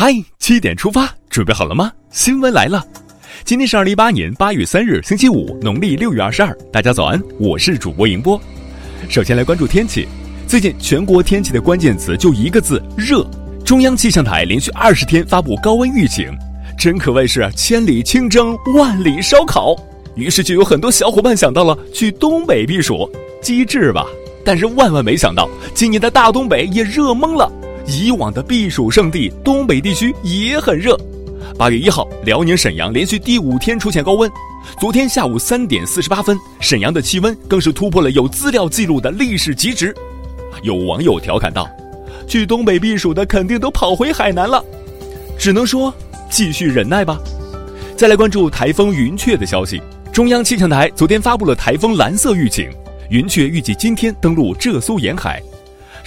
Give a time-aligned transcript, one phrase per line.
[0.00, 1.90] 嗨，七点出发，准备好了吗？
[2.12, 2.86] 新闻来了，
[3.42, 6.56] 今天是二零一八年八月三日，星期五，农历六月二十二。
[6.72, 8.40] 大家早安，我是主播迎波。
[9.08, 10.06] 首先来关注天气，
[10.46, 13.28] 最近全国天气的关键词就一个字：热。
[13.64, 16.30] 中央气象台连续二十天发布高温预警，
[16.78, 19.74] 真可谓是千里清蒸，万里烧烤。
[20.14, 23.10] 于是就有很多小伙伴想到了去东北避暑，
[23.42, 24.06] 机智吧？
[24.44, 27.50] 但是万万没想到，今年的大东北也热懵了。
[27.88, 30.94] 以往的避暑胜地东北地区也很热。
[31.56, 34.30] 八月一号，辽宁沈阳连续第五天出现高温。
[34.78, 39.94] 昨天下午三点四十八分，沈阳的气温更是突破了有资料记录的历史极值。
[40.62, 41.66] 有网友调侃道
[42.28, 44.62] ：“去东北避暑的肯定都跑回海南了。”
[45.38, 45.92] 只能说
[46.28, 47.18] 继续忍耐吧。
[47.96, 49.80] 再来关注台风云雀的消息。
[50.12, 52.68] 中央气象台昨天发布了台风蓝色预警，
[53.08, 55.42] 云雀预计今天登陆浙苏沿海。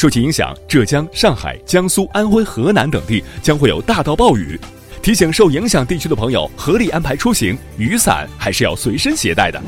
[0.00, 4.58] 受其影响，浙江、上海、江苏、安徽、河南等地将会有大到暴雨。
[5.02, 9.62] 提醒受影响地区的朋友合理安排出行，雨伞还是要随身携带的。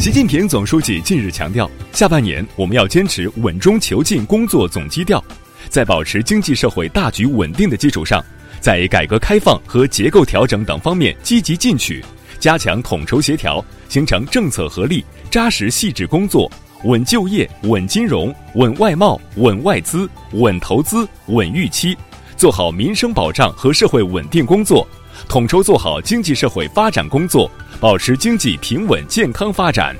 [0.00, 5.22] 习近平总书记近日强调，下半年我们要坚持稳中求进工作总基调，
[5.68, 8.20] 在保持经济社会大局稳定的基础上，
[8.58, 12.04] 在改革开放和结构调整等方面积极进取，
[12.40, 16.50] 加强统筹协调，形成政策合力，扎实细致工作。
[16.86, 21.96] 稳就业、稳金融、稳外贸、稳外资、稳投资、稳预期，
[22.36, 24.86] 做好民生保障和社会稳定工作，
[25.28, 29.96] 统筹做好经济社会发展工作，保持经济平稳健康发展。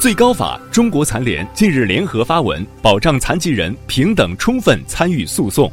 [0.00, 5.70] 最高法、中国残联近日联合发文，保障残疾人平等充分参与诉讼。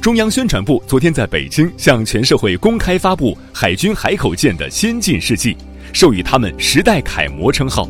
[0.00, 5.56] 中央宣传部昨天在北京向全社会公开发布海军海口舰的先进事迹，
[5.92, 7.88] 授予他们“时代楷模”称号。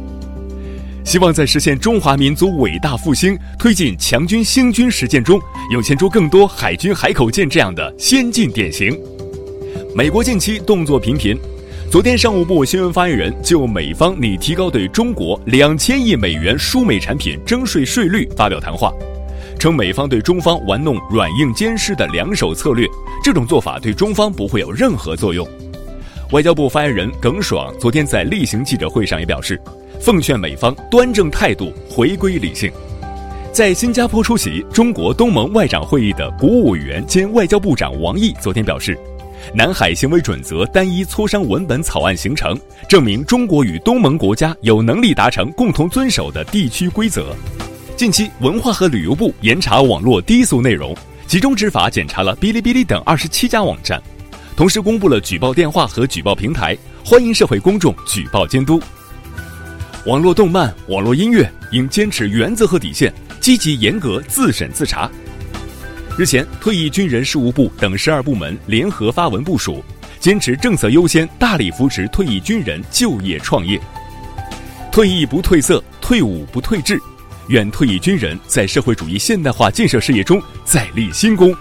[1.08, 8.94] 希望在实现中华民族伟大复兴、推进强军兴军实践中，涌现出更多海军海口舰这样的先进典型。
[9.94, 11.34] 美国近期动作频频，
[11.90, 18.92] 昨天商务部新闻发言人就美方拟提高对中国两千亿美元输美产品征税税率发表谈话，
[19.58, 22.86] 称美方对中方玩弄软硬兼施的两手策略，
[23.24, 25.48] 这种做法对中方不会有任何作用。
[26.32, 29.58] 外交部发言人耿爽昨天在例行记者会上也表示。
[30.00, 32.70] 奉劝美方端正态度，回归理性。
[33.53, 38.97] 在新加坡出席中国东盟外长会议的国务委员兼外交部长王毅昨天表示，
[39.53, 47.34] 南海行为准则单一磋商文本草案形成，证明中国与东盟国家有能力达成共同遵守的地区规则。
[47.97, 54.00] 近期，文化和旅游部严查网络低俗内容，集中执法检查了哔哩哔哩等二十七家网站，
[54.56, 58.80] 同时公布了举报电话和举报平台，欢迎社会公众举报监督。
[60.06, 65.10] 网络动漫、网络音乐应坚持原则和底线，积极严格自审自查。
[66.16, 69.84] 日前，退役军人事务部等十二部门联合发文部署，
[70.20, 73.78] 坚持政策优先，大力扶持退役军人就业创业。
[74.92, 76.98] 退役不褪色，退伍不退志，
[77.48, 81.53] 愿退役军人在社会主义现代化建设事业中再立新功。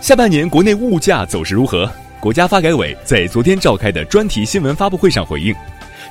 [0.00, 1.90] 下半年国内物价走势如何？
[2.20, 5.52] 国家发改委在昨天召开的专题新闻发布会上回应。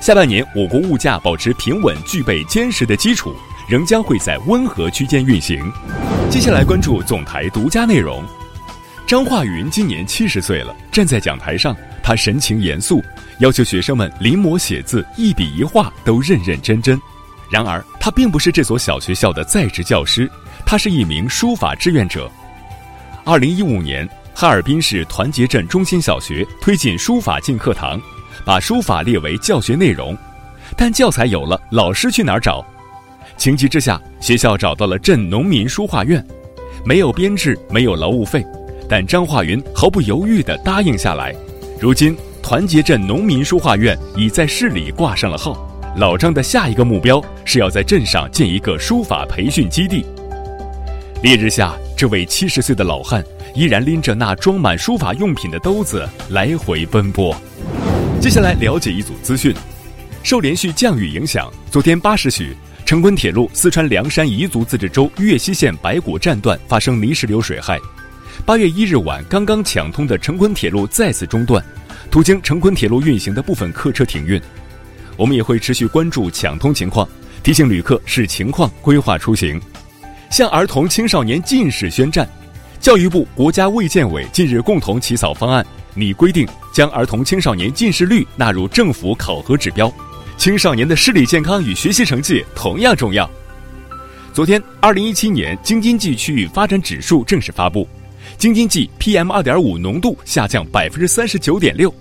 [0.02, 3.36] 下半年，我国物价保持平稳，具备坚实的基础，
[3.68, 5.62] 仍将会在温和区间运行。
[6.28, 8.20] 接下来关注总台独家内容。
[9.06, 13.00] 张化云今年七十岁了，站在讲台上，他神情严肃，
[13.38, 17.00] 要求学生们临摹写字，一笔一画都认认真真。
[17.48, 20.28] 然而，他并不是这所小学校的在职教师，
[20.66, 22.28] 他是一名书法志愿者。
[23.24, 28.02] 二零一五年，哈尔滨市团结镇中心小学推进书法进课堂。
[28.44, 30.16] 把书法列为教学内容，
[30.76, 32.64] 但教材有了，老师去哪儿找？
[33.36, 36.24] 情急之下，学校找到了镇农民书画院，
[36.84, 38.44] 没有编制，没有劳务费，
[38.88, 41.34] 但张化云毫不犹豫地答应下来。
[41.80, 45.68] 如今，团结镇农民书画院已在市里挂上了号。
[45.96, 50.04] 老张的下一个目标是要在镇上建一个书法培训基地。
[51.22, 53.24] 烈日下，这位七十岁的老汉
[53.54, 57.36] 依然拎着那装满书法用品的兜子来回奔波。
[58.22, 59.52] 接下来了解一组资讯，
[60.22, 67.80] 受连续降雨影响，昨天八时许，成昆铁路四川凉山彝族自治州岳西县白果站段发生泥石流水害。
[68.46, 71.60] 八月一日晚刚刚抢通的成昆铁路再次中断，
[72.12, 74.40] 途经成昆铁路运行的部分客车停运。
[75.16, 77.06] 我们也会持续关注抢通情况，
[77.42, 79.60] 提醒旅客视情况规划出行。
[80.30, 82.28] 向儿童青少年近视宣战，
[82.82, 85.64] 教育部、国家卫健委近日共同起草方案。
[85.94, 86.44] 拟规定
[86.74, 89.92] 将儿童青少年近视率纳入政府考核指标，
[90.36, 93.30] 青少年的视力健康与学习成绩同样重要。
[94.32, 97.86] 昨天，二零一七年京津冀区域发展指数正式发布，
[98.36, 101.94] 京津冀 PM 二点五浓度下降百分之三十九点六，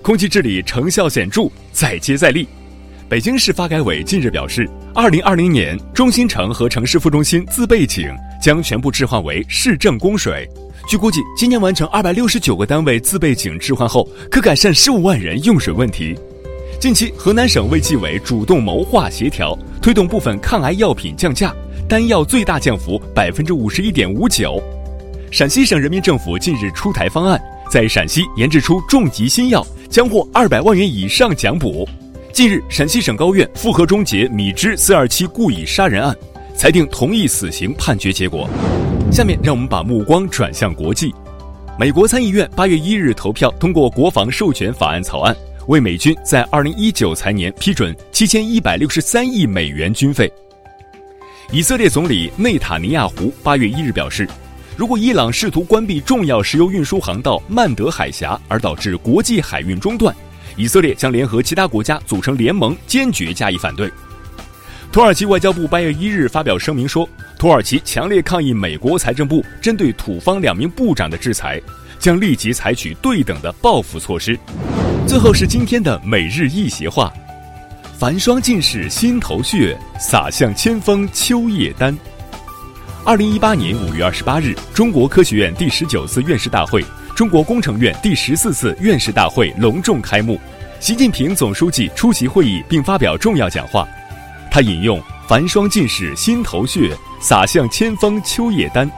[0.00, 2.46] 空气治理成效显著，再接再厉。
[3.08, 10.48] 北京市发改委近日表示，二零二零年中心城和城市副中心自备井将全部置换为市政供水。
[10.88, 16.18] 据估计，今年完成二百六十九个单位自备井置换后，可改善十五万人用水问题。
[16.80, 21.54] 近期，河南省卫计委主动谋划协调，推动部分抗癌药品降价，
[21.88, 24.62] 单药最大降幅百分之五十一点五九。
[25.30, 27.38] 陕西省人民政府近日出台方案，
[27.70, 31.86] 在陕西研制出重疾新药，将获二百万元以上奖补。
[32.32, 36.16] 近日，陕西省高院复核终结米脂四二七故意杀人案，
[36.58, 38.50] 裁定同意死刑判决结果。
[39.12, 41.14] 下面让我们把目光转向国际，
[41.78, 45.34] 美国参议院八月一日投票通过国防授权法案草案，
[45.68, 50.30] 为美军在二零一九财年批准七千一百六十三亿美元军费。
[51.52, 54.28] 以色列总理内塔尼亚胡八月一日表示。
[54.76, 60.14] 如果伊朗试图关闭重要石油运输航道曼德海峡，而导致国际海运中断，
[60.56, 63.90] 以色列将联合其他国家组成联盟，坚决加以反对。
[64.90, 67.06] 土耳其外交部八月一日发表声明说，
[67.38, 71.60] 土耳其强烈抗议美国财政部针对土方两名部长的制裁，
[71.98, 74.36] 将立即采取对等的报复措施。
[75.06, 77.12] 最后是今天的每日一席话：
[77.98, 81.96] 繁霜尽是心头血，洒向千峰秋叶丹。
[83.04, 86.82] 二零一八年五月二十八日，中国科学院第十九次院士大会、
[87.14, 90.40] 中国工程院第十四次院士大会隆重开幕。
[90.80, 93.86] 习近平总书记出席会议并发表重要讲话。
[94.50, 98.90] 他引用“繁霜尽是心头血，洒向千峰秋叶丹”，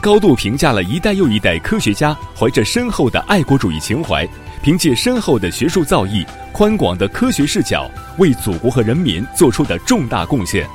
[0.00, 4.26] 高度评价了一代又一代科学家怀着深厚的爱国主义情怀，
[4.62, 10.66] 凭借深厚的学术造诣、宽广的科学视角，为祖国和人民做出的重大贡献。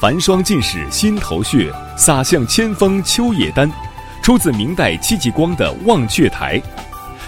[0.00, 3.70] 繁霜尽是心头血，洒向千峰秋叶丹，
[4.22, 6.58] 出自明代戚继光的《望阙台》，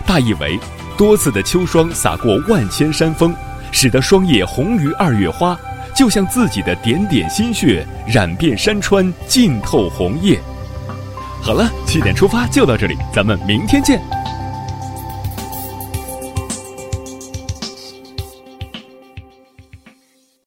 [0.07, 0.59] 大意为：
[0.97, 3.35] 多次的秋霜洒过万千山峰，
[3.73, 5.59] 使得霜叶红于二月花，
[5.95, 10.39] 就像自己的点点心血染遍山川，浸透红叶。
[11.43, 14.01] 好了，七点出发就到这里，咱们明天见。